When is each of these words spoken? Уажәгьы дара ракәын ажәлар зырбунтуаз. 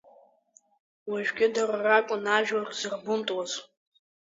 Уажәгьы 1.09 1.47
дара 1.55 1.77
ракәын 1.85 2.25
ажәлар 2.35 2.71
зырбунтуаз. 2.79 3.51